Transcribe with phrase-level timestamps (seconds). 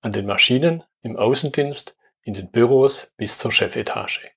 [0.00, 4.30] an den Maschinen, im Außendienst, in den Büros bis zur Chefetage.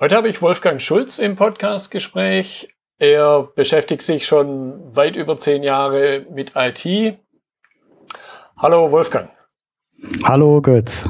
[0.00, 2.74] Heute habe ich Wolfgang Schulz im Podcastgespräch.
[2.98, 7.18] Er beschäftigt sich schon weit über zehn Jahre mit IT.
[8.56, 9.30] Hallo Wolfgang.
[10.24, 11.08] Hallo Götz.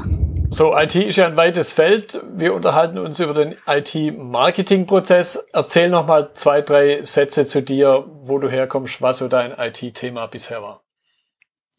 [0.51, 2.23] So, IT ist ja ein weites Feld.
[2.33, 5.45] Wir unterhalten uns über den IT-Marketing-Prozess.
[5.53, 10.25] Erzähl noch mal zwei, drei Sätze zu dir, wo du herkommst, was so dein IT-Thema
[10.25, 10.83] bisher war.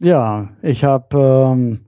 [0.02, 1.80] Ja, ich habe, ähm,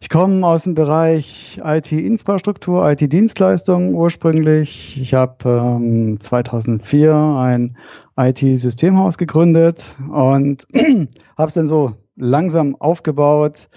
[0.00, 4.98] ich komme aus dem Bereich IT-Infrastruktur, IT-Dienstleistungen ursprünglich.
[4.98, 7.76] Ich habe ähm, 2004 ein
[8.16, 10.66] IT-Systemhaus gegründet und
[11.36, 13.68] habe es dann so langsam aufgebaut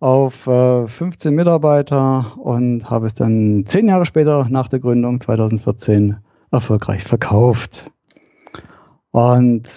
[0.00, 6.16] auf äh, 15 Mitarbeiter und habe es dann zehn Jahre später nach der Gründung 2014
[6.50, 7.86] erfolgreich verkauft.
[9.12, 9.68] Und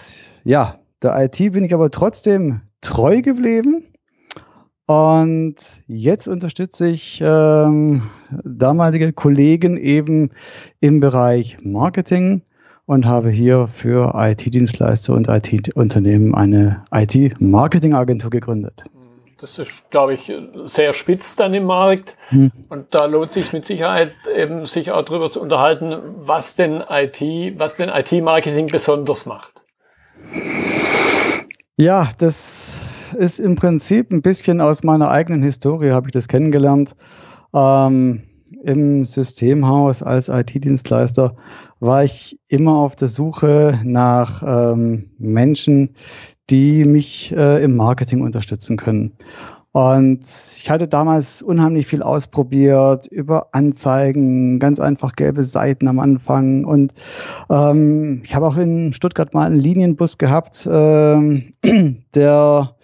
[0.45, 3.85] ja, der IT bin ich aber trotzdem treu geblieben.
[4.85, 5.55] Und
[5.87, 8.01] jetzt unterstütze ich ähm,
[8.43, 10.31] damalige Kollegen eben
[10.79, 12.41] im Bereich Marketing
[12.87, 18.83] und habe hier für IT-Dienstleister und IT-Unternehmen eine IT-Marketing-Agentur gegründet.
[19.39, 20.33] Das ist, glaube ich,
[20.65, 22.17] sehr spitz dann im Markt.
[22.29, 22.51] Hm.
[22.69, 27.21] Und da lohnt sich mit Sicherheit eben sich auch darüber zu unterhalten, was denn IT,
[27.59, 29.63] was denn IT-Marketing besonders macht.
[31.81, 32.81] Ja, das
[33.17, 36.93] ist im Prinzip ein bisschen aus meiner eigenen Historie, habe ich das kennengelernt.
[37.53, 38.21] Ähm,
[38.63, 41.37] Im Systemhaus als IT-Dienstleister
[41.79, 45.95] war ich immer auf der Suche nach ähm, Menschen,
[46.49, 49.13] die mich äh, im Marketing unterstützen können.
[49.71, 50.21] Und
[50.57, 56.65] ich hatte damals unheimlich viel ausprobiert über Anzeigen, ganz einfach gelbe Seiten am Anfang.
[56.65, 56.93] Und
[57.51, 61.53] ähm, ich habe auch in Stuttgart mal einen Linienbus gehabt, ähm,
[62.15, 62.75] der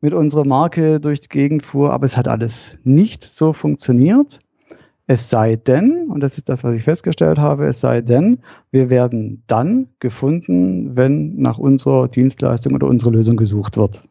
[0.00, 4.40] mit unserer Marke durch die Gegend fuhr, aber es hat alles nicht so funktioniert.
[5.06, 8.38] Es sei denn, und das ist das, was ich festgestellt habe, es sei denn,
[8.70, 14.02] wir werden dann gefunden, wenn nach unserer Dienstleistung oder unserer Lösung gesucht wird.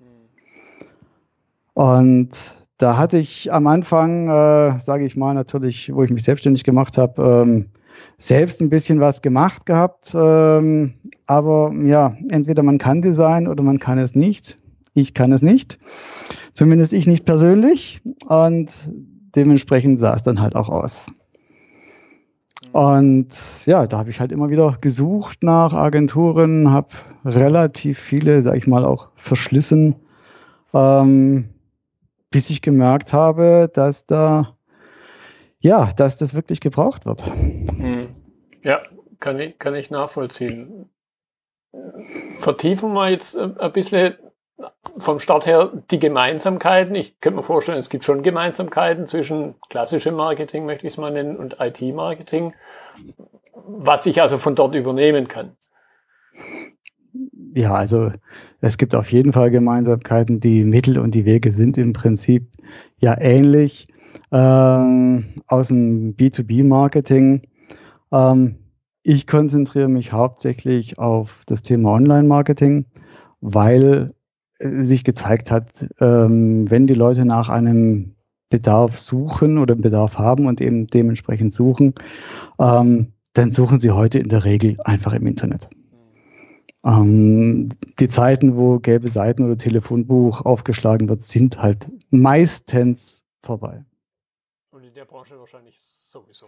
[1.74, 2.30] Und
[2.78, 6.98] da hatte ich am Anfang, äh, sage ich mal, natürlich, wo ich mich selbstständig gemacht
[6.98, 7.66] habe, ähm,
[8.18, 10.14] selbst ein bisschen was gemacht gehabt.
[10.16, 10.96] Ähm,
[11.26, 14.58] aber ja, entweder man kann Design oder man kann es nicht.
[14.94, 15.80] Ich kann es nicht.
[16.54, 18.02] Zumindest ich nicht persönlich.
[18.28, 18.72] Und
[19.36, 21.08] dementsprechend sah es dann halt auch aus.
[22.72, 23.28] Und
[23.66, 26.90] ja, da habe ich halt immer wieder gesucht nach Agenturen, habe
[27.24, 29.96] relativ viele, sag ich mal, auch verschlissen.
[30.74, 31.53] Ähm,
[32.34, 34.58] bis ich gemerkt habe, dass da,
[35.60, 37.24] ja, dass das wirklich gebraucht wird.
[37.78, 38.16] Hm.
[38.64, 38.82] Ja,
[39.20, 40.90] kann ich, kann ich nachvollziehen.
[42.40, 44.16] Vertiefen wir jetzt äh, ein bisschen
[44.98, 46.96] vom Start her die Gemeinsamkeiten.
[46.96, 51.12] Ich könnte mir vorstellen, es gibt schon Gemeinsamkeiten zwischen klassischem Marketing, möchte ich es mal
[51.12, 52.56] nennen, und IT-Marketing,
[53.54, 55.56] was ich also von dort übernehmen kann.
[57.54, 58.12] Ja, also
[58.64, 60.40] es gibt auf jeden Fall Gemeinsamkeiten.
[60.40, 62.48] Die Mittel und die Wege sind im Prinzip
[62.98, 63.88] ja ähnlich.
[64.32, 67.42] Ähm, aus dem B2B-Marketing.
[68.14, 68.56] Ähm,
[69.04, 72.86] ich konzentriere mich hauptsächlich auf das Thema Online-Marketing,
[73.42, 74.08] weil
[74.60, 78.16] sich gezeigt hat, ähm, wenn die Leute nach einem
[78.50, 81.96] Bedarf suchen oder Bedarf haben und eben dementsprechend suchen,
[82.60, 85.68] ähm, dann suchen sie heute in der Regel einfach im Internet.
[86.86, 93.84] Ähm, die Zeiten, wo gelbe Seiten oder Telefonbuch aufgeschlagen wird, sind halt meistens vorbei.
[94.72, 96.46] Und in der Branche wahrscheinlich sowieso.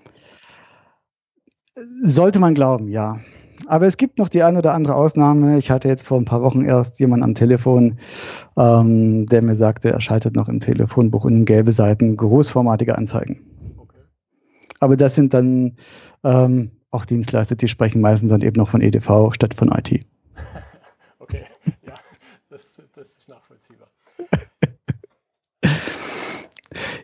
[2.03, 3.19] Sollte man glauben, ja.
[3.67, 5.57] Aber es gibt noch die eine oder andere Ausnahme.
[5.57, 7.99] Ich hatte jetzt vor ein paar Wochen erst jemanden am Telefon,
[8.57, 13.41] ähm, der mir sagte, er schaltet noch im Telefonbuch und in gelbe Seiten großformatige Anzeigen.
[13.77, 13.99] Okay.
[14.79, 15.77] Aber das sind dann
[16.23, 20.05] ähm, auch Dienstleister, die sprechen meistens dann eben noch von EDV statt von IT.
[21.19, 21.45] okay,
[21.87, 21.95] ja,
[22.49, 23.89] das, das ist nachvollziehbar.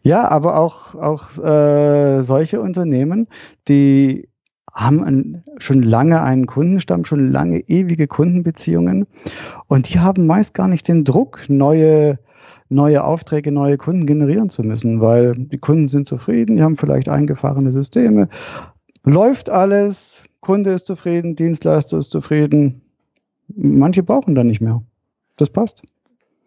[0.04, 3.28] Ja, aber auch, auch äh, solche Unternehmen,
[3.68, 4.30] die
[4.74, 9.06] haben ein, schon lange einen Kundenstamm, schon lange ewige Kundenbeziehungen
[9.68, 12.20] und die haben meist gar nicht den Druck, neue
[12.72, 17.10] neue Aufträge, neue Kunden generieren zu müssen, weil die Kunden sind zufrieden, die haben vielleicht
[17.10, 18.30] eingefahrene Systeme,
[19.04, 22.82] läuft alles, Kunde ist zufrieden, Dienstleister ist zufrieden.
[23.48, 24.82] Manche brauchen dann nicht mehr.
[25.36, 25.84] Das passt.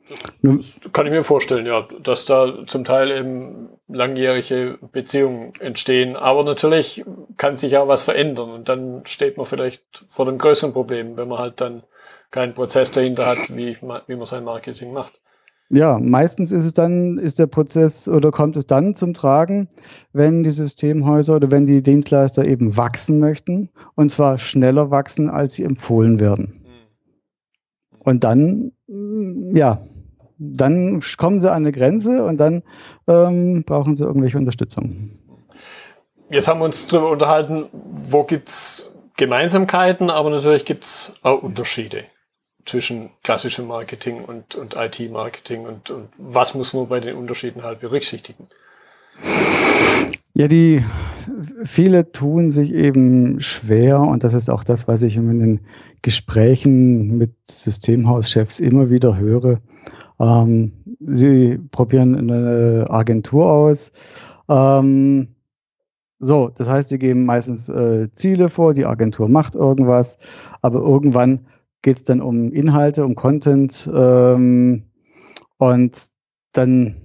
[0.09, 6.17] Das, kann ich mir vorstellen, ja, dass da zum Teil eben langjährige Beziehungen entstehen.
[6.17, 7.05] Aber natürlich
[7.39, 11.29] kann sich ja was verändern und dann steht man vielleicht vor dem größeren Problem, wenn
[11.29, 11.85] man halt dann
[12.31, 15.21] keinen Prozess dahinter hat, wie, wie man sein Marketing macht.
[15.71, 19.69] Ja, meistens ist es dann, ist der Prozess oder kommt es dann zum Tragen,
[20.13, 25.55] wenn die Systemhäuser oder wenn die Dienstleister eben wachsen möchten und zwar schneller wachsen, als
[25.55, 26.63] sie empfohlen werden.
[26.65, 28.03] Hm.
[28.05, 29.81] Und dann, ja,
[30.53, 32.63] dann kommen sie an eine Grenze und dann
[33.07, 35.19] ähm, brauchen sie irgendwelche Unterstützung.
[36.31, 41.43] Jetzt haben wir uns darüber unterhalten, wo gibt es Gemeinsamkeiten, aber natürlich gibt es auch
[41.43, 42.05] Unterschiede
[42.65, 47.81] zwischen klassischem Marketing und, und IT-Marketing und, und was muss man bei den Unterschieden halt
[47.81, 48.49] berücksichtigen?
[50.33, 50.83] Ja, die
[51.65, 55.61] viele tun sich eben schwer und das ist auch das, was ich in den
[56.03, 59.61] Gesprächen mit Systemhauschefs immer wieder höre.
[60.21, 63.93] Ähm, sie probieren eine Agentur aus.
[64.49, 65.29] Ähm,
[66.19, 70.19] so, das heißt, sie geben meistens äh, Ziele vor, die Agentur macht irgendwas,
[70.63, 71.47] aber irgendwann
[71.83, 74.85] geht es dann um Inhalte, um Content ähm,
[75.59, 76.09] und
[76.53, 76.97] dann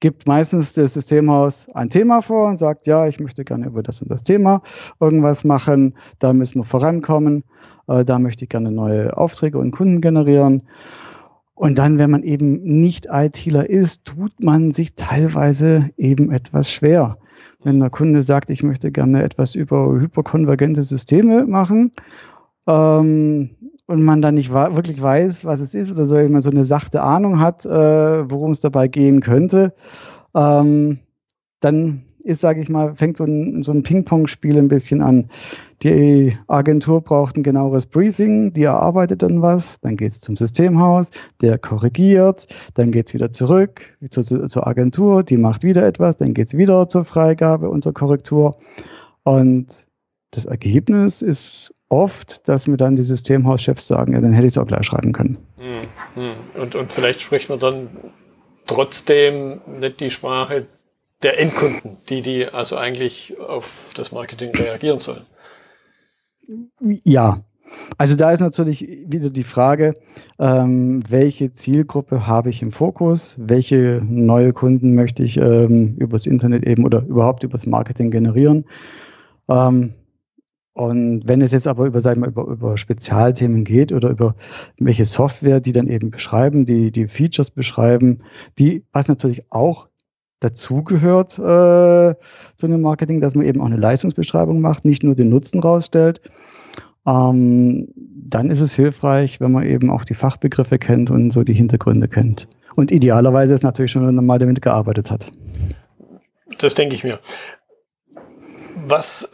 [0.00, 4.02] gibt meistens das Systemhaus ein Thema vor und sagt, ja, ich möchte gerne über das
[4.02, 4.62] und das Thema
[5.00, 7.44] irgendwas machen, da müssen wir vorankommen,
[7.88, 10.62] äh, da möchte ich gerne neue Aufträge und Kunden generieren.
[11.54, 17.18] Und dann, wenn man eben nicht ITler ist, tut man sich teilweise eben etwas schwer.
[17.62, 21.92] Wenn der Kunde sagt, ich möchte gerne etwas über hyperkonvergente Systeme machen,
[22.66, 23.50] ähm,
[23.86, 27.02] und man dann nicht wirklich weiß, was es ist oder so, man so eine sachte
[27.02, 29.74] Ahnung hat, äh, worum es dabei gehen könnte,
[30.34, 31.00] ähm,
[31.60, 35.28] dann ist, sage ich mal, fängt so ein, so ein Ping-Pong-Spiel ein bisschen an.
[35.82, 41.10] Die Agentur braucht ein genaueres Briefing, die erarbeitet dann was, dann geht es zum Systemhaus,
[41.42, 46.32] der korrigiert, dann geht es wieder zurück zur, zur, Agentur, die macht wieder etwas, dann
[46.32, 48.52] geht es wieder zur Freigabe und zur Korrektur.
[49.24, 49.86] Und
[50.30, 54.58] das Ergebnis ist oft, dass mir dann die Systemhauschefs sagen, ja, dann hätte ich es
[54.58, 55.36] auch gleich schreiben können.
[55.58, 55.82] Hm,
[56.14, 56.62] hm.
[56.62, 57.88] Und, und vielleicht spricht man dann
[58.66, 60.64] trotzdem nicht die Sprache
[61.22, 65.24] der Endkunden, die, die also eigentlich auf das Marketing reagieren sollen.
[67.04, 67.40] Ja,
[67.98, 69.94] also da ist natürlich wieder die Frage,
[70.38, 76.66] ähm, welche Zielgruppe habe ich im Fokus, welche neue Kunden möchte ich ähm, übers Internet
[76.66, 78.64] eben oder überhaupt übers Marketing generieren.
[79.48, 79.94] Ähm,
[80.74, 84.34] und wenn es jetzt aber über, sagen wir, über, über Spezialthemen geht oder über
[84.78, 88.22] welche Software, die dann eben beschreiben, die, die Features beschreiben,
[88.58, 89.88] die, was natürlich auch
[90.44, 92.14] dazugehört äh,
[92.56, 96.20] zu einem Marketing, dass man eben auch eine Leistungsbeschreibung macht, nicht nur den Nutzen rausstellt.
[97.06, 101.54] Ähm, dann ist es hilfreich, wenn man eben auch die Fachbegriffe kennt und so die
[101.54, 102.48] Hintergründe kennt.
[102.76, 105.30] Und idealerweise ist natürlich schon mal damit gearbeitet hat.
[106.58, 107.20] Das denke ich mir.
[108.86, 109.30] Was,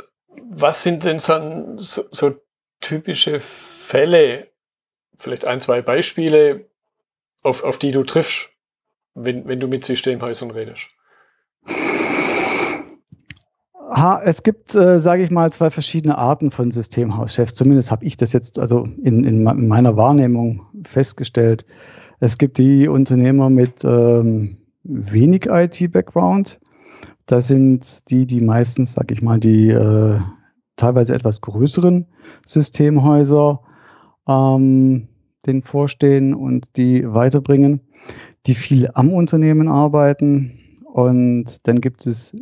[0.51, 2.35] was sind denn so, so,
[2.81, 4.49] typische Fälle,
[5.19, 6.71] vielleicht ein, zwei Beispiele,
[7.43, 8.51] auf, auf die du triffst,
[9.15, 10.89] wenn, wenn du mit Systemhäusern redest?
[13.90, 17.54] Ha, es gibt, äh, sage ich mal, zwei verschiedene Arten von Systemhauschefs.
[17.54, 21.64] Zumindest habe ich das jetzt also in, in, in, meiner Wahrnehmung festgestellt.
[22.20, 26.61] Es gibt die Unternehmer mit ähm, wenig IT-Background.
[27.26, 30.20] Das sind die, die meistens, sage ich mal, die äh,
[30.76, 32.06] teilweise etwas größeren
[32.47, 33.61] Systemhäuser
[34.28, 35.09] ähm,
[35.47, 37.80] den vorstehen und die weiterbringen,
[38.47, 40.80] die viel am Unternehmen arbeiten.
[40.85, 42.37] Und dann gibt es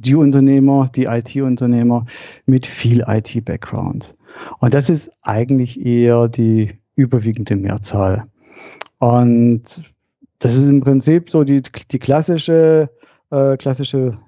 [0.00, 2.06] die Unternehmer, die IT-Unternehmer
[2.46, 4.14] mit viel IT-Background.
[4.58, 8.26] Und das ist eigentlich eher die überwiegende Mehrzahl.
[8.98, 9.82] Und
[10.38, 12.90] das ist im Prinzip so die, die klassische,
[13.30, 14.18] äh, klassische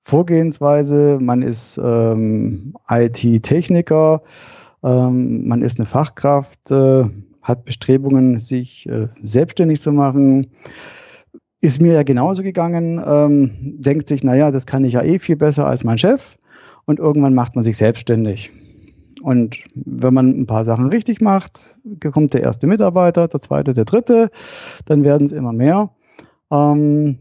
[0.00, 1.18] Vorgehensweise.
[1.20, 4.22] Man ist ähm, IT-Techniker,
[4.82, 7.04] ähm, man ist eine Fachkraft, äh,
[7.42, 10.50] hat Bestrebungen, sich äh, selbstständig zu machen
[11.60, 13.50] ist mir ja genauso gegangen, ähm,
[13.80, 16.36] denkt sich, naja, das kann ich ja eh viel besser als mein Chef.
[16.86, 18.50] Und irgendwann macht man sich selbstständig.
[19.22, 21.76] Und wenn man ein paar Sachen richtig macht,
[22.12, 24.30] kommt der erste Mitarbeiter, der zweite, der dritte,
[24.86, 25.90] dann werden es immer mehr.
[26.50, 27.18] Ähm,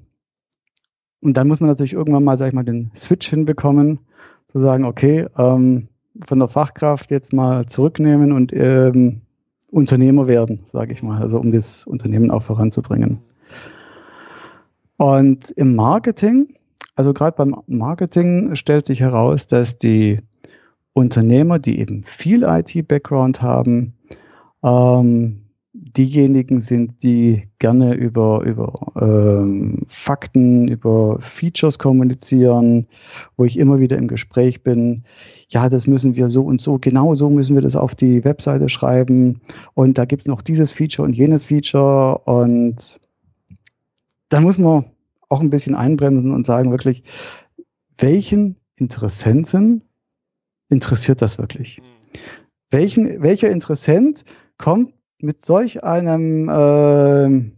[1.22, 4.00] und dann muss man natürlich irgendwann mal, sag ich mal, den Switch hinbekommen,
[4.48, 5.90] zu sagen, okay, ähm,
[6.26, 9.22] von der Fachkraft jetzt mal zurücknehmen und ähm,
[9.70, 13.20] Unternehmer werden, sage ich mal, also um das Unternehmen auch voranzubringen.
[15.00, 16.50] Und im Marketing,
[16.98, 20.18] also gerade beim Marketing stellt sich heraus, dass die
[20.92, 23.94] Unternehmer, die eben viel IT-Background haben,
[24.62, 32.86] ähm, diejenigen sind, die gerne über, über ähm, Fakten, über Features kommunizieren,
[33.38, 35.06] wo ich immer wieder im Gespräch bin,
[35.48, 38.68] ja, das müssen wir so und so, genau so müssen wir das auf die Webseite
[38.68, 39.40] schreiben.
[39.76, 42.18] Und da gibt es noch dieses Feature und jenes Feature.
[42.26, 43.00] Und
[44.30, 44.86] da muss man
[45.28, 47.04] auch ein bisschen einbremsen und sagen wirklich,
[47.98, 49.84] welchen Interessenten
[50.70, 51.80] interessiert das wirklich?
[51.80, 52.20] Mhm.
[52.72, 54.24] Welchen, welcher Interessent
[54.58, 57.52] kommt mit solch einem äh,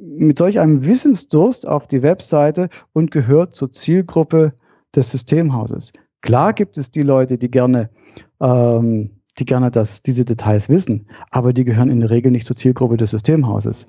[0.00, 4.54] mit solch einem Wissensdurst auf die Webseite und gehört zur Zielgruppe
[4.94, 5.92] des Systemhauses.
[6.20, 7.90] Klar gibt es die Leute, die gerne,
[8.40, 12.56] ähm, die gerne das, diese Details wissen, aber die gehören in der Regel nicht zur
[12.56, 13.86] Zielgruppe des Systemhauses,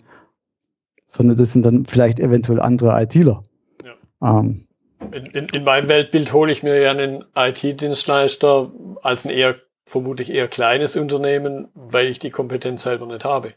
[1.08, 3.44] sondern das sind dann vielleicht eventuell andere ITler.
[3.84, 4.40] Ja.
[4.40, 4.68] Ähm,
[5.12, 9.56] in, in, in, meinem Weltbild hole ich mir ja einen IT-Dienstleister als ein eher
[9.86, 13.54] vermutlich eher kleines Unternehmen, weil ich die Kompetenz selber nicht habe.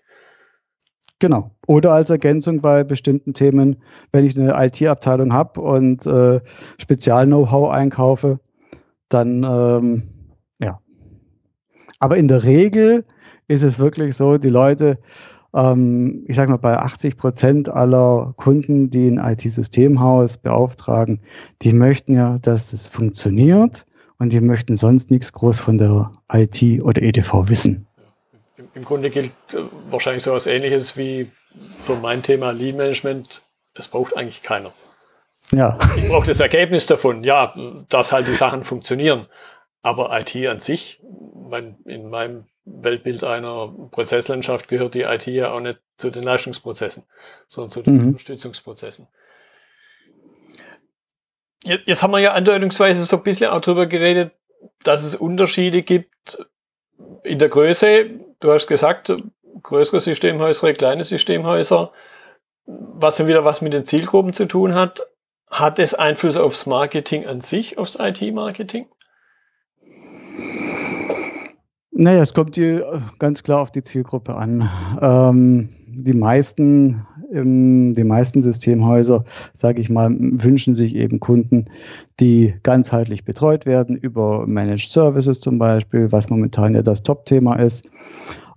[1.19, 1.53] Genau.
[1.67, 6.41] Oder als Ergänzung bei bestimmten Themen, wenn ich eine IT-Abteilung habe und äh,
[6.79, 8.39] Spezial-Know-how einkaufe,
[9.09, 10.03] dann ähm,
[10.59, 10.81] ja.
[12.01, 13.05] Aber in der Regel
[13.49, 14.99] ist es wirklich so, die Leute,
[15.55, 21.21] ähm, ich sage mal, bei 80 Prozent aller Kunden, die ein IT-Systemhaus beauftragen,
[21.63, 23.87] die möchten ja, dass es funktioniert
[24.19, 27.87] und die möchten sonst nichts groß von der IT oder EDV wissen.
[28.57, 31.31] Im, Im Grunde gilt äh, wahrscheinlich so etwas Ähnliches wie
[31.79, 33.43] für mein Thema Lean Management.
[33.75, 34.73] Es braucht eigentlich keiner.
[35.53, 35.79] Ja.
[35.97, 37.55] Ich brauche das Ergebnis davon, ja,
[37.89, 39.27] dass halt die Sachen funktionieren.
[39.83, 41.01] Aber IT an sich,
[41.49, 47.05] mein, in meinem Weltbild einer Prozesslandschaft gehört die IT ja auch nicht zu den Leistungsprozessen,
[47.49, 48.07] sondern zu den mhm.
[48.09, 49.07] Unterstützungsprozessen.
[51.65, 54.33] Jetzt, jetzt haben wir ja andeutungsweise so ein bisschen auch darüber geredet,
[54.83, 56.45] dass es Unterschiede gibt
[57.23, 58.11] in der Größe.
[58.41, 59.13] Du hast gesagt,
[59.63, 61.93] größere Systemhäuser, kleine Systemhäuser,
[62.67, 65.07] was dann wieder was mit den Zielgruppen zu tun hat.
[65.49, 68.89] Hat es Einfluss aufs Marketing an sich, aufs IT-Marketing?
[71.99, 72.83] Naja, es kommt die,
[73.19, 74.69] ganz klar auf die Zielgruppe an.
[75.01, 81.67] Ähm, die meisten die meisten Systemhäuser, sage ich mal, wünschen sich eben Kunden,
[82.21, 87.89] die ganzheitlich betreut werden über Managed Services zum Beispiel, was momentan ja das Top-Thema ist.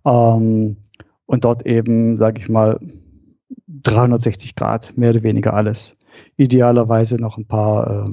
[0.05, 0.77] Ähm,
[1.25, 2.79] und dort eben, sage ich mal,
[3.67, 5.96] 360 Grad, mehr oder weniger alles.
[6.38, 8.05] Idealerweise noch ein paar,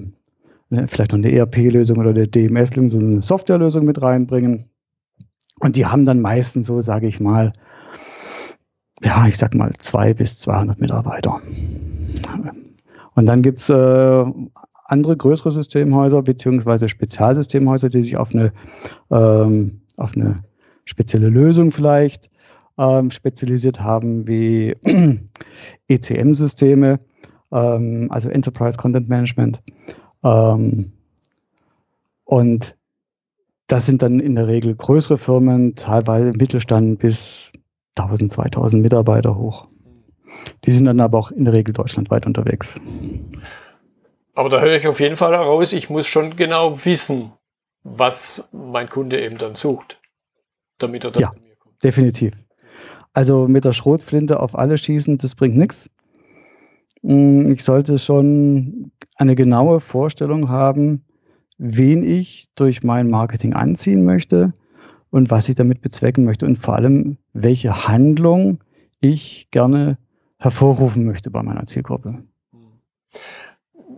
[0.71, 4.71] äh, vielleicht noch eine ERP-Lösung oder eine DMS-Lösung, so eine Softwarelösung mit reinbringen.
[5.61, 7.53] Und die haben dann meistens so, sage ich mal,
[9.03, 11.41] ja, ich sag mal, zwei bis 200 Mitarbeiter.
[13.15, 14.25] Und dann gibt's äh,
[14.85, 18.53] andere größere Systemhäuser beziehungsweise Spezialsystemhäuser, die sich auf eine,
[19.11, 20.37] ähm, auf eine
[20.85, 22.31] spezielle Lösung vielleicht
[22.79, 24.75] ähm, spezialisiert haben, wie
[25.89, 27.01] ECM-Systeme,
[27.53, 29.63] ähm, also Enterprise Content Management.
[30.23, 30.93] Ähm,
[32.25, 32.77] und
[33.67, 37.51] das sind dann in der Regel größere Firmen, teilweise Mittelstand bis
[37.97, 39.67] 1000, 2000 Mitarbeiter hoch.
[40.65, 42.77] Die sind dann aber auch in der Regel deutschlandweit unterwegs.
[44.35, 47.33] Aber da höre ich auf jeden Fall heraus, ich muss schon genau wissen,
[47.83, 50.01] was mein Kunde eben dann sucht,
[50.79, 51.83] damit er dann ja, zu mir kommt.
[51.83, 52.35] Definitiv.
[53.15, 55.89] Also mit der Schrotflinte auf alle schießen, das bringt nichts.
[57.03, 61.05] Mm, ich sollte schon eine genaue Vorstellung haben,
[61.59, 64.53] wen ich durch mein Marketing anziehen möchte,
[65.11, 68.59] und was ich damit bezwecken möchte und vor allem, welche Handlung
[69.01, 69.97] ich gerne
[70.39, 72.23] hervorrufen möchte bei meiner Zielgruppe.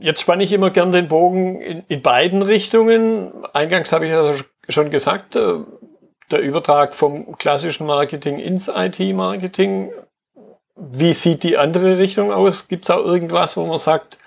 [0.00, 3.32] Jetzt spanne ich immer gern den Bogen in, in beiden Richtungen.
[3.52, 4.32] Eingangs habe ich ja
[4.68, 5.54] schon gesagt, äh,
[6.30, 9.90] der Übertrag vom klassischen Marketing ins IT-Marketing.
[10.76, 12.68] Wie sieht die andere Richtung aus?
[12.68, 14.18] Gibt es auch irgendwas, wo man sagt,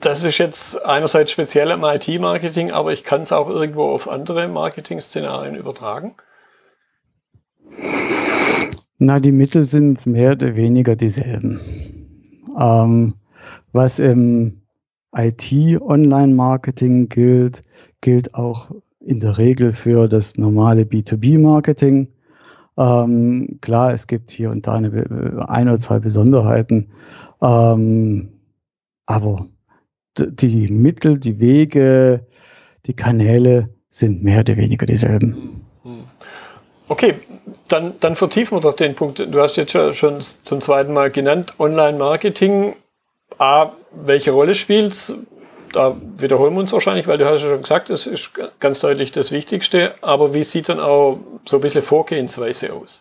[0.00, 4.48] das ist jetzt einerseits speziell im IT-Marketing, aber ich kann es auch irgendwo auf andere
[4.48, 6.14] Marketing-Szenarien übertragen.
[8.98, 11.60] Na, die Mittel sind mehr oder weniger dieselben.
[12.58, 13.14] Ähm,
[13.72, 14.62] was im
[15.16, 17.62] IT-Online-Marketing gilt,
[18.00, 22.08] gilt auch in der Regel für das normale B2B-Marketing.
[22.76, 26.90] Ähm, klar, es gibt hier und da eine, ein oder zwei Besonderheiten,
[27.42, 28.28] ähm,
[29.06, 29.48] aber
[30.18, 32.26] die Mittel, die Wege,
[32.86, 35.66] die Kanäle sind mehr oder weniger dieselben.
[36.88, 37.14] Okay,
[37.68, 39.18] dann, dann vertiefen wir doch den Punkt.
[39.18, 42.74] Du hast jetzt schon zum zweiten Mal genannt, Online-Marketing
[43.38, 45.14] A, welche Rolle spielt es?
[45.72, 49.12] Da wiederholen wir uns wahrscheinlich, weil du hast ja schon gesagt, es ist ganz deutlich
[49.12, 49.94] das Wichtigste.
[50.00, 53.00] Aber wie sieht dann auch so ein bisschen Vorgehensweise aus?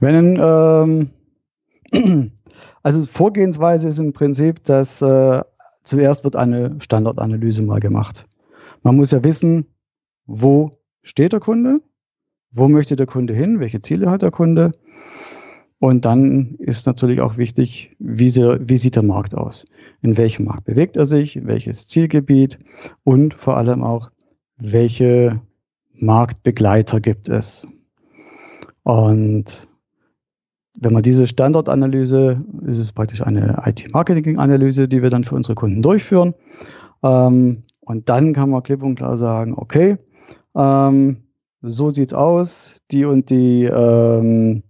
[0.00, 1.10] Wenn,
[1.92, 2.32] ähm,
[2.82, 5.42] also Vorgehensweise ist im Prinzip, dass äh,
[5.82, 8.26] zuerst wird eine Standardanalyse mal gemacht.
[8.82, 9.66] Man muss ja wissen,
[10.26, 10.70] wo
[11.02, 11.76] steht der Kunde,
[12.52, 14.72] wo möchte der Kunde hin, welche Ziele hat der Kunde.
[15.80, 19.64] Und dann ist natürlich auch wichtig, wie, sie, wie sieht der Markt aus?
[20.02, 21.46] In welchem Markt bewegt er sich?
[21.46, 22.58] Welches Zielgebiet?
[23.04, 24.10] Und vor allem auch,
[24.56, 25.40] welche
[25.94, 27.66] Marktbegleiter gibt es?
[28.82, 29.67] Und
[30.80, 35.82] wenn man diese Standortanalyse, ist es praktisch eine IT-Marketing-Analyse, die wir dann für unsere Kunden
[35.82, 36.34] durchführen.
[37.02, 39.96] Ähm, und dann kann man klipp und klar sagen, okay,
[40.54, 41.16] ähm,
[41.62, 44.62] so sieht's aus, die und die, ähm,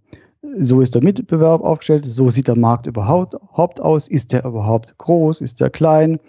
[0.57, 5.41] so ist der Mitbewerb aufgestellt, so sieht der Markt überhaupt aus, ist der überhaupt groß,
[5.41, 6.19] ist der klein,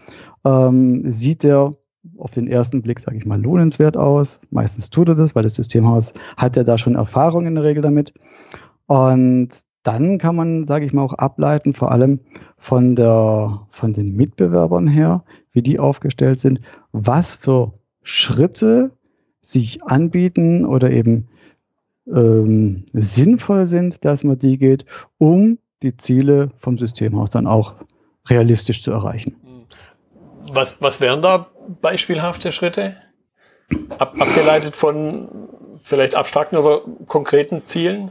[0.44, 1.72] ähm, sieht der
[2.18, 4.40] auf den ersten Blick, sage ich mal, lohnenswert aus.
[4.50, 7.82] Meistens tut er das, weil das Systemhaus hat ja da schon Erfahrung in der Regel
[7.82, 8.12] damit.
[8.87, 9.49] Und
[9.82, 12.20] dann kann man, sage ich mal, auch ableiten, vor allem
[12.56, 16.60] von, der, von den Mitbewerbern her, wie die aufgestellt sind,
[16.92, 17.72] was für
[18.02, 18.92] Schritte
[19.40, 21.28] sich anbieten oder eben
[22.06, 24.84] ähm, sinnvoll sind, dass man die geht,
[25.18, 27.75] um die Ziele vom Systemhaus dann auch
[28.28, 29.37] realistisch zu erreichen.
[30.52, 31.46] Was, was wären da
[31.80, 32.96] beispielhafte Schritte?
[33.99, 35.28] Ab, abgeleitet von
[35.82, 38.10] vielleicht abstrakten oder konkreten Zielen?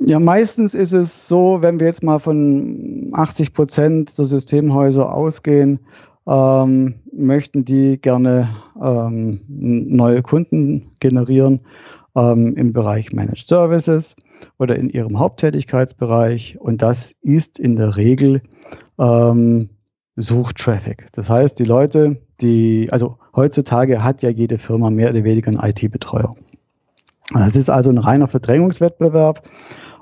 [0.00, 5.80] Ja, meistens ist es so, wenn wir jetzt mal von 80 Prozent der Systemhäuser ausgehen,
[6.26, 8.48] ähm, möchten die gerne
[8.80, 11.60] ähm, neue Kunden generieren
[12.14, 14.14] ähm, im Bereich Managed Services
[14.58, 16.58] oder in ihrem Haupttätigkeitsbereich.
[16.60, 18.42] Und das ist in der Regel
[19.00, 19.70] ähm,
[20.14, 21.06] Suchtraffic.
[21.12, 25.60] Das heißt, die Leute, die, also heutzutage hat ja jede Firma mehr oder weniger einen
[25.60, 26.34] IT-Betreuer.
[27.34, 29.42] Es ist also ein reiner Verdrängungswettbewerb.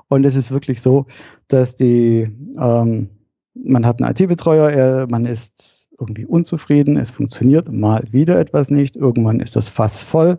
[0.09, 1.05] Und es ist wirklich so,
[1.47, 2.27] dass die,
[2.59, 3.09] ähm,
[3.53, 9.39] man hat einen IT-Betreuer, man ist irgendwie unzufrieden, es funktioniert mal wieder etwas nicht, irgendwann
[9.39, 10.37] ist das Fass voll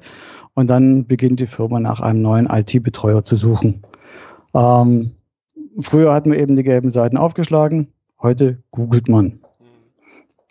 [0.55, 3.83] und dann beginnt die Firma nach einem neuen IT-Betreuer zu suchen.
[4.55, 5.13] Ähm,
[5.81, 7.89] früher hat man eben die gelben Seiten aufgeschlagen,
[8.23, 9.41] heute googelt man.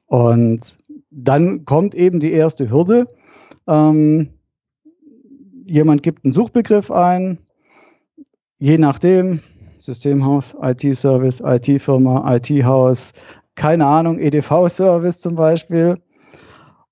[0.08, 0.77] Und
[1.10, 3.08] dann kommt eben die erste Hürde.
[3.67, 4.30] Ähm,
[5.65, 7.39] jemand gibt einen Suchbegriff ein,
[8.60, 9.39] je nachdem,
[9.80, 13.13] Systemhaus, IT-Service, IT-Firma, IT-Haus,
[13.56, 15.98] keine Ahnung, EDV-Service zum Beispiel.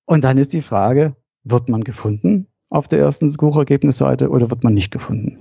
[0.06, 4.74] Und dann ist die Frage, wird man gefunden auf der ersten Suchergebnisseite oder wird man
[4.74, 5.38] nicht gefunden?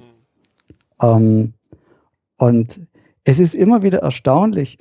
[1.03, 1.55] Ähm,
[2.39, 2.81] und
[3.25, 4.79] es ist immer wieder erstaunlich,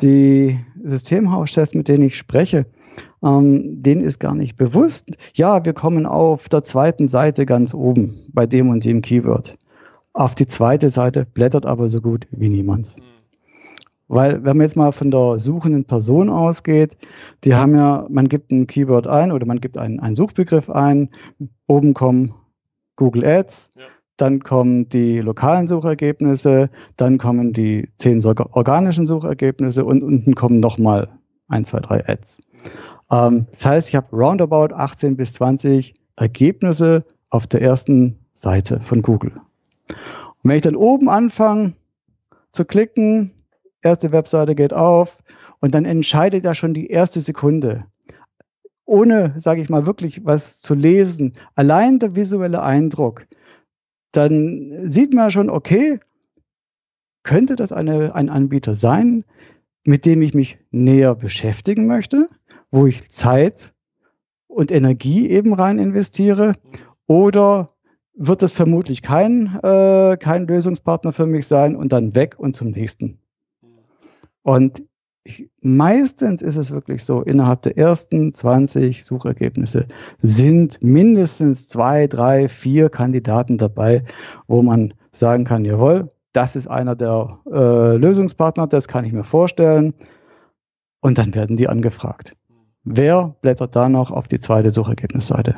[0.00, 2.66] die Systemhaustests, mit denen ich spreche,
[3.22, 8.26] ähm, denen ist gar nicht bewusst, ja, wir kommen auf der zweiten Seite ganz oben
[8.32, 9.56] bei dem und dem Keyword.
[10.12, 12.96] Auf die zweite Seite blättert aber so gut wie niemand.
[12.96, 13.10] Mhm.
[14.08, 16.96] Weil, wenn man jetzt mal von der suchenden Person ausgeht,
[17.44, 21.10] die haben ja, man gibt ein Keyword ein oder man gibt einen, einen Suchbegriff ein,
[21.68, 22.34] oben kommen
[22.96, 23.84] Google Ads, ja.
[24.16, 31.08] dann kommen die lokalen Suchergebnisse, dann kommen die zehn organischen Suchergebnisse und unten kommen nochmal
[31.46, 32.42] ein, zwei, drei Ads.
[33.12, 39.02] Ähm, das heißt, ich habe roundabout 18 bis 20 Ergebnisse auf der ersten Seite von
[39.02, 39.40] Google.
[40.42, 41.74] Und wenn ich dann oben anfange
[42.52, 43.32] zu klicken,
[43.82, 45.22] erste Webseite geht auf
[45.60, 47.80] und dann entscheidet ja schon die erste Sekunde.
[48.84, 53.26] Ohne, sage ich mal, wirklich was zu lesen, allein der visuelle Eindruck,
[54.12, 56.00] dann sieht man schon, okay,
[57.22, 59.24] könnte das eine, ein Anbieter sein,
[59.86, 62.28] mit dem ich mich näher beschäftigen möchte,
[62.70, 63.72] wo ich Zeit
[64.46, 66.54] und Energie eben rein investiere?
[67.06, 67.68] Oder
[68.14, 72.70] wird es vermutlich kein, äh, kein Lösungspartner für mich sein und dann weg und zum
[72.70, 73.18] nächsten.
[74.42, 74.82] Und
[75.22, 79.86] ich, meistens ist es wirklich so, innerhalb der ersten 20 Suchergebnisse
[80.18, 84.04] sind mindestens zwei, drei, vier Kandidaten dabei,
[84.46, 89.24] wo man sagen kann, jawohl, das ist einer der äh, Lösungspartner, das kann ich mir
[89.24, 89.94] vorstellen.
[91.00, 92.36] Und dann werden die angefragt.
[92.84, 95.54] Wer blättert da noch auf die zweite Suchergebnisseite?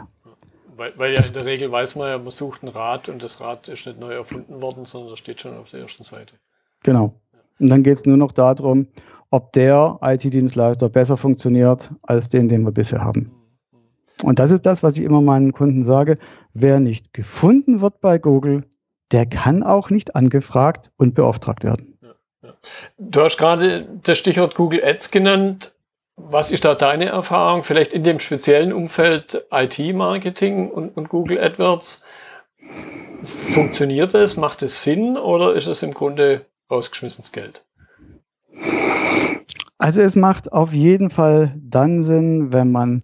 [0.77, 3.41] Weil, weil ja in der Regel weiß man ja, man sucht ein Rad und das
[3.41, 6.35] Rad ist nicht neu erfunden worden, sondern das steht schon auf der ersten Seite.
[6.83, 7.15] Genau.
[7.59, 8.89] Und dann geht es nur noch darum,
[9.31, 13.31] ob der IT-Dienstleister besser funktioniert als den, den wir bisher haben.
[14.23, 16.17] Und das ist das, was ich immer meinen Kunden sage.
[16.55, 18.65] Wer nicht gefunden wird bei Google,
[19.11, 21.99] der kann auch nicht angefragt und beauftragt werden.
[22.99, 25.73] Du hast gerade das Stichwort Google Ads genannt.
[26.17, 27.65] Was ist da deine Erfahrung?
[27.65, 32.03] Vielleicht in dem speziellen Umfeld IT-Marketing und, und, Google AdWords.
[33.21, 34.37] Funktioniert es?
[34.37, 37.65] Macht es Sinn oder ist es im Grunde rausgeschmissenes Geld?
[39.79, 43.03] Also es macht auf jeden Fall dann Sinn, wenn man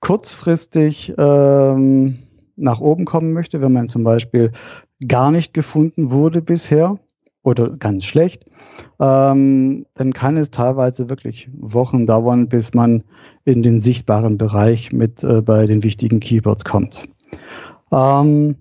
[0.00, 2.18] kurzfristig ähm,
[2.56, 4.52] nach oben kommen möchte, wenn man zum Beispiel
[5.06, 6.98] gar nicht gefunden wurde bisher
[7.42, 8.44] oder ganz schlecht,
[9.00, 13.02] ähm, dann kann es teilweise wirklich Wochen dauern, bis man
[13.44, 17.02] in den sichtbaren Bereich mit äh, bei den wichtigen Keywords kommt.
[17.92, 18.56] Ähm,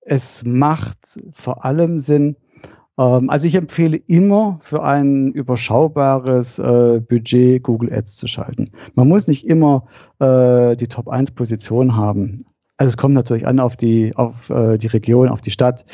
[0.00, 2.36] es macht vor allem Sinn,
[2.98, 8.70] ähm, also ich empfehle immer für ein überschaubares äh, Budget Google Ads zu schalten.
[8.94, 9.86] Man muss nicht immer
[10.18, 12.38] äh, die Top 1 Position haben.
[12.78, 15.84] Also es kommt natürlich an auf die, auf äh, die Region, auf die Stadt.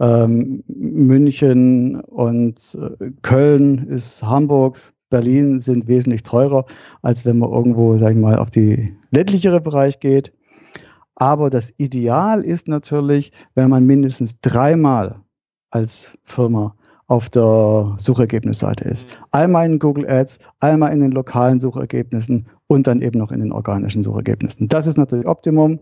[0.00, 6.64] Ähm, München und äh, Köln ist Hamburgs, Berlin sind wesentlich teurer,
[7.02, 10.32] als wenn man irgendwo, sag ich mal, auf die ländlichere Bereich geht.
[11.16, 15.20] Aber das Ideal ist natürlich, wenn man mindestens dreimal
[15.70, 16.74] als Firma
[17.08, 19.06] auf der Suchergebnisseite ist.
[19.08, 19.24] Mhm.
[19.32, 23.52] Einmal in Google Ads, einmal in den lokalen Suchergebnissen und dann eben noch in den
[23.52, 24.68] organischen Suchergebnissen.
[24.68, 25.80] Das ist natürlich Optimum.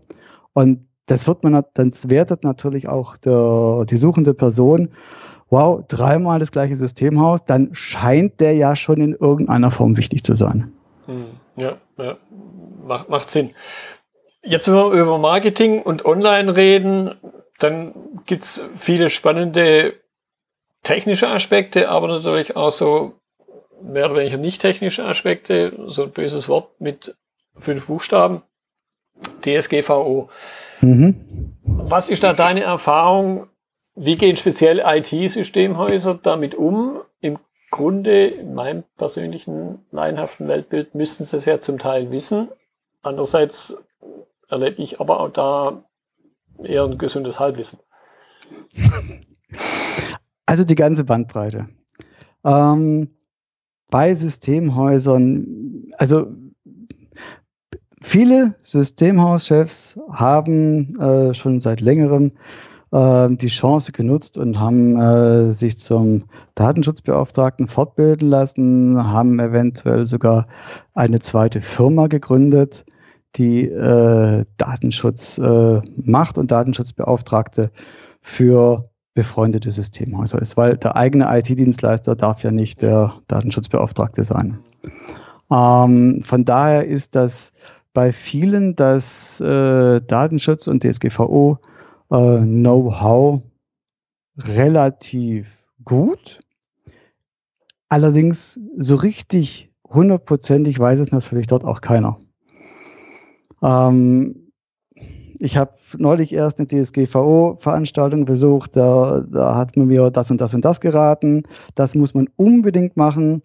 [0.53, 4.89] Und das wird man, das wertet natürlich auch der, die suchende Person.
[5.49, 10.35] Wow, dreimal das gleiche Systemhaus, dann scheint der ja schon in irgendeiner Form wichtig zu
[10.35, 10.71] sein.
[11.05, 12.17] Hm, ja, ja.
[12.85, 13.51] Macht, macht Sinn.
[14.43, 17.15] Jetzt, wenn wir über Marketing und Online reden,
[17.57, 17.93] dann
[18.25, 19.95] gibt es viele spannende
[20.83, 23.13] technische Aspekte, aber natürlich auch so
[23.81, 25.73] mehr oder weniger nicht technische Aspekte.
[25.87, 27.15] So ein böses Wort mit
[27.57, 28.43] fünf Buchstaben.
[29.41, 30.29] DSGVO.
[30.81, 31.55] Mhm.
[31.63, 33.47] Was ist da deine Erfahrung?
[33.95, 37.01] Wie gehen speziell IT-Systemhäuser damit um?
[37.21, 37.37] Im
[37.71, 42.49] Grunde, in meinem persönlichen laienhaften Weltbild, müssten sie es ja zum Teil wissen.
[43.01, 43.75] Andererseits
[44.49, 45.83] erlebe ich aber auch da
[46.63, 47.79] eher ein gesundes Halbwissen.
[50.45, 51.67] Also die ganze Bandbreite.
[52.43, 53.09] Ähm,
[53.91, 56.25] bei Systemhäusern, also
[58.01, 62.31] Viele Systemhauschefs haben äh, schon seit längerem
[62.91, 66.23] äh, die Chance genutzt und haben äh, sich zum
[66.55, 70.45] Datenschutzbeauftragten fortbilden lassen, haben eventuell sogar
[70.93, 72.85] eine zweite Firma gegründet,
[73.35, 77.71] die äh, Datenschutz äh, macht und Datenschutzbeauftragte
[78.21, 84.59] für befreundete Systemhäuser ist, weil der eigene IT-Dienstleister darf ja nicht der Datenschutzbeauftragte sein.
[85.51, 87.51] Ähm, von daher ist das
[87.93, 91.57] bei vielen das äh, Datenschutz und DSGVO
[92.11, 93.41] äh, Know-how
[94.37, 96.39] relativ gut.
[97.89, 102.19] Allerdings so richtig hundertprozentig weiß es natürlich dort auch keiner.
[103.63, 104.51] Ähm,
[105.39, 110.53] ich habe neulich erst eine DSGVO-Veranstaltung besucht, da, da hat man mir das und das
[110.53, 111.43] und das geraten.
[111.75, 113.41] Das muss man unbedingt machen.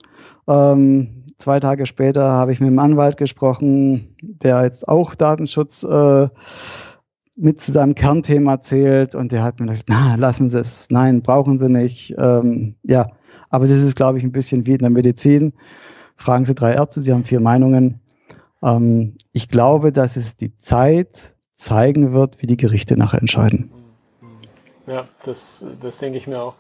[0.49, 6.29] Ähm, zwei Tage später habe ich mit einem Anwalt gesprochen, der jetzt auch Datenschutz äh,
[7.37, 11.23] mit zu seinem Kernthema zählt und der hat mir gesagt, na, lassen Sie es, nein,
[11.23, 12.15] brauchen Sie nicht.
[12.17, 13.09] Ähm, ja,
[13.51, 15.53] aber das ist, glaube ich, ein bisschen wie in der Medizin.
[16.17, 18.01] Fragen Sie drei Ärzte, Sie haben vier Meinungen.
[18.63, 23.71] Ähm, ich glaube, dass es die Zeit zeigen wird, wie die Gerichte nachher entscheiden.
[24.87, 26.55] Ja, das, das denke ich mir auch.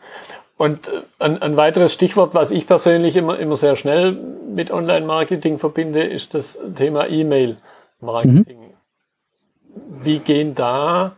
[0.56, 5.58] Und äh, ein, ein, weiteres Stichwort, was ich persönlich immer, immer sehr schnell mit Online-Marketing
[5.58, 8.58] verbinde, ist das Thema E-Mail-Marketing.
[8.58, 8.74] Mhm.
[10.00, 11.16] Wie gehen da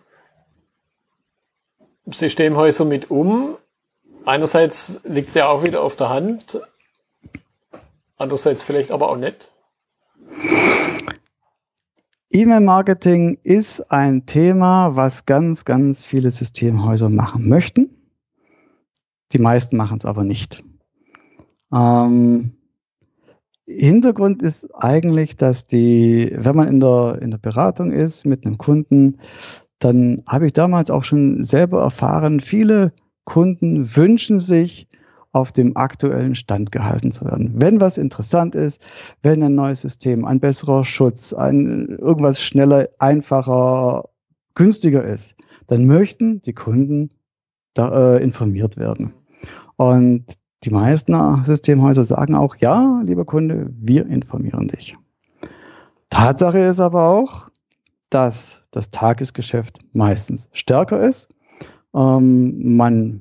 [2.06, 3.56] Systemhäuser mit um?
[4.24, 6.60] Einerseits liegt es ja auch wieder auf der Hand,
[8.16, 9.52] andererseits vielleicht aber auch nicht.
[12.30, 17.90] E-Mail-Marketing ist ein Thema, was ganz, ganz viele Systemhäuser machen möchten.
[19.32, 20.62] Die meisten machen es aber nicht.
[21.72, 22.55] Ähm,
[23.66, 28.58] Hintergrund ist eigentlich, dass die, wenn man in der, in der Beratung ist mit einem
[28.58, 29.18] Kunden,
[29.78, 32.92] dann habe ich damals auch schon selber erfahren, viele
[33.24, 34.88] Kunden wünschen sich,
[35.36, 37.52] auf dem aktuellen Stand gehalten zu werden.
[37.56, 38.80] Wenn was interessant ist,
[39.22, 44.08] wenn ein neues System, ein besserer Schutz, ein irgendwas schneller, einfacher,
[44.54, 45.34] günstiger ist,
[45.66, 47.10] dann möchten die Kunden
[47.74, 49.12] da, äh, informiert werden.
[49.76, 50.24] Und
[50.66, 54.96] die meisten Systemhäuser sagen auch, ja, lieber Kunde, wir informieren dich.
[56.10, 57.48] Tatsache ist aber auch,
[58.10, 61.28] dass das Tagesgeschäft meistens stärker ist.
[61.94, 63.20] Ähm, man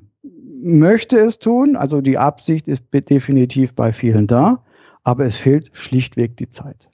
[0.60, 4.64] möchte es tun, also die Absicht ist definitiv bei vielen da,
[5.04, 6.88] aber es fehlt schlichtweg die Zeit.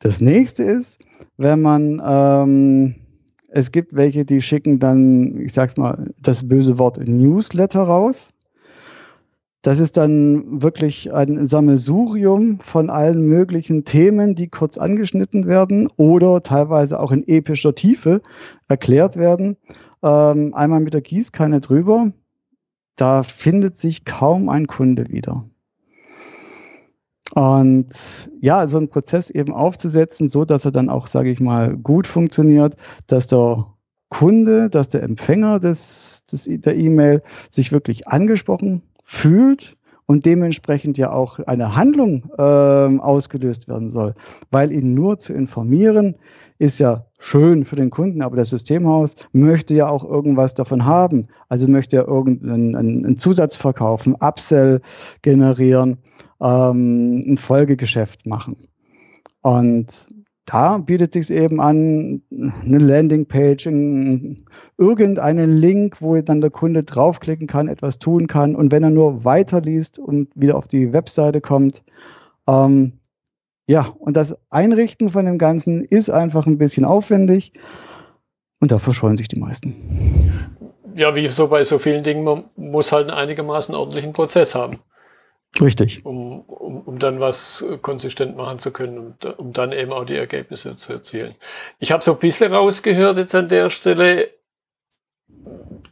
[0.00, 1.00] Das nächste ist,
[1.38, 2.96] wenn man, ähm,
[3.48, 8.34] es gibt welche, die schicken dann, ich sag's mal, das böse Wort Newsletter raus.
[9.64, 16.42] Das ist dann wirklich ein Sammelsurium von allen möglichen Themen, die kurz angeschnitten werden oder
[16.42, 18.20] teilweise auch in epischer Tiefe
[18.68, 19.56] erklärt werden.
[20.02, 22.12] Ähm, einmal mit der Gießkanne drüber.
[22.96, 25.46] Da findet sich kaum ein Kunde wieder.
[27.34, 31.74] Und ja, so einen Prozess eben aufzusetzen, so dass er dann auch, sage ich mal,
[31.74, 33.64] gut funktioniert, dass der
[34.10, 41.12] Kunde, dass der Empfänger des, des, der E-Mail sich wirklich angesprochen fühlt und dementsprechend ja
[41.12, 44.14] auch eine Handlung äh, ausgelöst werden soll.
[44.50, 46.16] Weil ihn nur zu informieren
[46.58, 51.26] ist ja schön für den Kunden, aber das Systemhaus möchte ja auch irgendwas davon haben.
[51.48, 54.80] Also möchte er irgendeinen einen Zusatz verkaufen, Upsell
[55.22, 55.98] generieren,
[56.40, 58.56] ähm, ein Folgegeschäft machen.
[59.42, 60.06] Und
[60.46, 63.66] da bietet sich eben an, eine Landingpage,
[64.76, 68.54] irgendeinen Link, wo dann der Kunde draufklicken kann, etwas tun kann.
[68.54, 71.82] Und wenn er nur weiterliest und wieder auf die Webseite kommt,
[72.46, 72.92] ähm,
[73.66, 77.52] ja, und das Einrichten von dem Ganzen ist einfach ein bisschen aufwendig
[78.60, 79.74] und da verschollen sich die meisten.
[80.94, 84.80] Ja, wie so bei so vielen Dingen, man muss halt einen einigermaßen ordentlichen Prozess haben.
[85.60, 86.04] Richtig.
[86.04, 90.16] Um, um, um dann was konsistent machen zu können, um, um dann eben auch die
[90.16, 91.34] Ergebnisse zu erzielen.
[91.78, 94.30] Ich habe so ein bisschen rausgehört jetzt an der Stelle,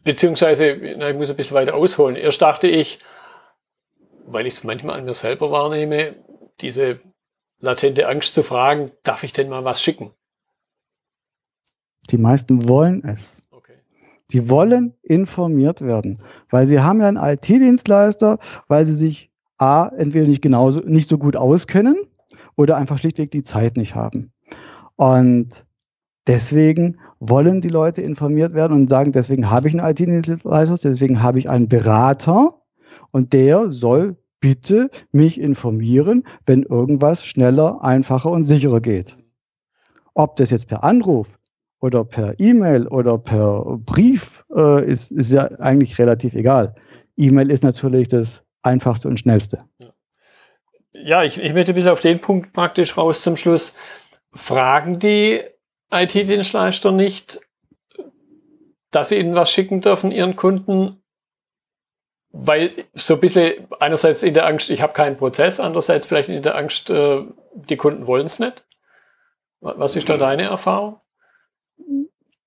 [0.05, 2.17] beziehungsweise, na, ich muss ein bisschen weiter ausholen.
[2.17, 2.99] Erst dachte ich,
[4.27, 6.17] weil ich es manchmal an mir selber wahrnehme,
[6.61, 7.01] diese
[7.61, 10.11] latente Angst zu fragen, darf ich denn mal was schicken?
[12.11, 13.41] Die meisten wollen es.
[13.51, 13.79] Okay.
[14.33, 16.21] Die wollen informiert werden,
[16.51, 19.32] weil sie haben ja einen IT-Dienstleister, weil sie sich
[19.63, 21.95] A, entweder nicht genauso, nicht so gut auskennen
[22.57, 24.33] oder einfach schlichtweg die Zeit nicht haben.
[24.97, 25.67] Und
[26.27, 31.39] deswegen wollen die Leute informiert werden und sagen, deswegen habe ich einen IT-Dienstleister, deswegen habe
[31.39, 32.61] ich einen Berater
[33.13, 39.17] und der soll bitte mich informieren, wenn irgendwas schneller, einfacher und sicherer geht.
[40.15, 41.39] Ob das jetzt per Anruf
[41.81, 46.75] oder per E-Mail oder per Brief äh, ist, ist ja eigentlich relativ egal.
[47.17, 49.65] E-Mail ist natürlich das einfachste und schnellste.
[50.93, 53.75] Ja, ich, ich möchte bis auf den Punkt praktisch raus zum Schluss.
[54.33, 55.43] Fragen die
[55.91, 57.41] IT-Dienstleister nicht,
[58.91, 61.03] dass sie ihnen was schicken dürfen, ihren Kunden,
[62.31, 66.43] weil so ein bisschen einerseits in der Angst, ich habe keinen Prozess, andererseits vielleicht in
[66.43, 67.23] der Angst, äh,
[67.55, 68.65] die Kunden wollen es nicht.
[69.61, 70.99] Was ist da deine Erfahrung?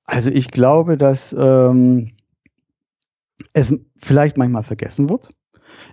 [0.05, 2.15] Also ich glaube, dass ähm,
[3.53, 5.29] es vielleicht manchmal vergessen wird.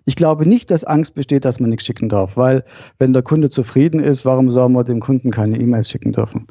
[0.05, 2.65] Ich glaube nicht, dass Angst besteht, dass man nichts schicken darf, weil
[2.99, 6.47] wenn der Kunde zufrieden ist, warum soll man dem Kunden keine E-Mails schicken dürfen?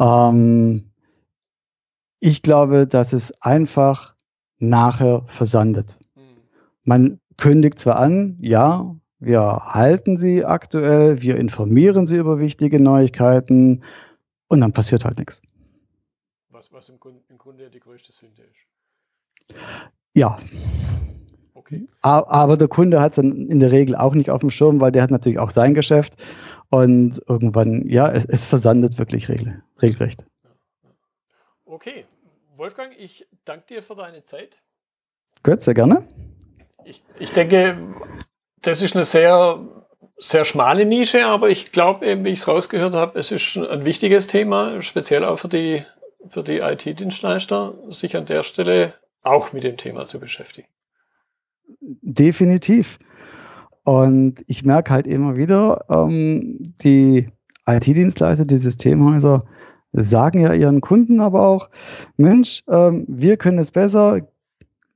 [0.00, 0.92] Ähm,
[2.20, 4.14] ich glaube, dass es einfach
[4.58, 5.98] nachher versandet.
[6.14, 6.22] Hm.
[6.84, 13.82] Man kündigt zwar an, ja, wir halten sie aktuell, wir informieren sie über wichtige Neuigkeiten
[14.48, 15.42] und dann passiert halt nichts.
[16.50, 19.58] Was, was im, Grunde, im Grunde die größte Sünde ist.
[20.14, 20.36] Ja.
[21.64, 21.86] Okay.
[22.00, 24.90] Aber der Kunde hat es dann in der Regel auch nicht auf dem Schirm, weil
[24.90, 26.14] der hat natürlich auch sein Geschäft
[26.70, 30.24] und irgendwann, ja, es, es versandet wirklich regel, regelrecht.
[31.64, 32.04] Okay,
[32.56, 34.58] Wolfgang, ich danke dir für deine Zeit.
[35.42, 36.04] Gut, sehr gerne.
[36.84, 37.76] Ich, ich denke,
[38.60, 39.60] das ist eine sehr,
[40.18, 43.84] sehr schmale Nische, aber ich glaube, eben, wie ich es rausgehört habe, es ist ein
[43.84, 45.84] wichtiges Thema, speziell auch für die,
[46.28, 50.68] für die IT-Dienstleister, sich an der Stelle auch mit dem Thema zu beschäftigen.
[51.80, 52.98] Definitiv.
[53.84, 57.28] Und ich merke halt immer wieder, ähm, die
[57.66, 59.40] IT-Dienstleister, die Systemhäuser
[59.92, 61.68] sagen ja ihren Kunden aber auch,
[62.16, 64.20] Mensch, ähm, wir können es besser,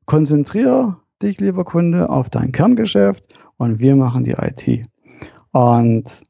[0.04, 4.86] konzentriere dich, lieber Kunde, auf dein Kerngeschäft und wir machen die IT.
[5.52, 6.20] Und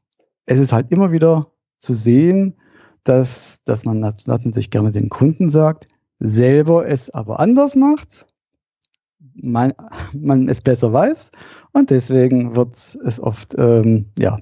[0.45, 1.47] es ist halt immer wieder
[1.79, 2.55] zu sehen,
[3.03, 5.87] dass, dass man natürlich gerne den Kunden sagt,
[6.19, 8.25] selber es aber anders macht
[9.19, 9.73] man,
[10.13, 11.31] man es besser weiß
[11.73, 14.37] und deswegen wird es oft ähm, ja,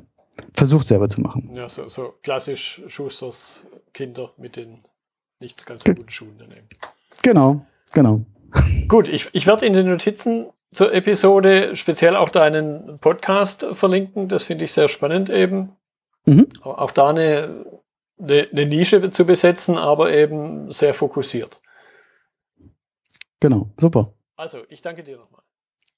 [0.54, 1.52] versucht selber zu machen.
[1.54, 4.84] Ja, so, so klassisch Schusters Kinder mit den
[5.40, 6.68] nicht ganz so guten Schuhen daneben.
[7.22, 8.22] Genau, genau.
[8.88, 14.28] Gut, ich, ich werde in den Notizen zur Episode speziell auch deinen Podcast verlinken.
[14.28, 15.76] Das finde ich sehr spannend eben.
[16.26, 16.48] Mhm.
[16.62, 17.66] Auch da eine,
[18.20, 21.62] eine, eine Nische zu besetzen, aber eben sehr fokussiert.
[23.40, 24.15] Genau, super.
[24.36, 25.42] Also, ich danke dir nochmal.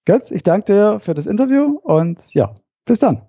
[0.06, 2.54] Götz, ich danke dir für das Interview und ja,
[2.86, 3.28] bis dann.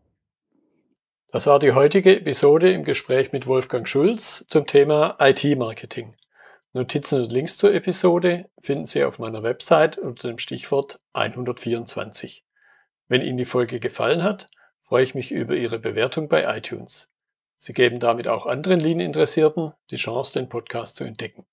[1.30, 6.14] Das war die heutige Episode im Gespräch mit Wolfgang Schulz zum Thema IT-Marketing.
[6.72, 12.44] Notizen und Links zur Episode finden Sie auf meiner Website unter dem Stichwort 124.
[13.08, 14.48] Wenn Ihnen die Folge gefallen hat,
[14.82, 17.10] freue ich mich über Ihre Bewertung bei iTunes.
[17.58, 21.44] Sie geben damit auch anderen Lean-Interessierten die Chance, den Podcast zu entdecken.